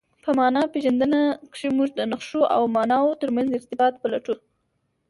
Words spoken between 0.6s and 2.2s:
پېژندنه کښي موږ د